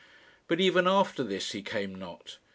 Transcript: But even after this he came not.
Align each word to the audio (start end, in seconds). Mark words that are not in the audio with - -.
But 0.47 0.59
even 0.59 0.87
after 0.87 1.23
this 1.23 1.51
he 1.51 1.61
came 1.61 1.93
not. 1.93 2.39